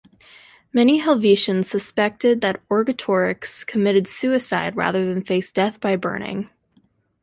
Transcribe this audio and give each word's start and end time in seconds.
Many 0.73 0.97
Helvetians 0.97 1.69
suspected 1.69 2.41
that 2.41 2.63
Orgetorix 2.69 3.63
committed 3.63 4.07
suicide 4.07 4.75
rather 4.75 5.05
than 5.05 5.23
face 5.23 5.51
death 5.51 5.79
by 5.79 5.95
burning. 5.95 6.49